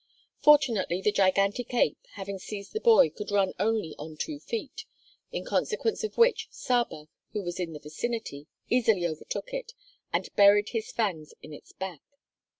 [0.41, 4.85] Fortunately the gigantic ape, having seized the boy, could run only on two feet,
[5.31, 9.73] in consequence of which Saba, who was in the vicinity, easily overtook it
[10.11, 12.01] and buried his fangs in its back.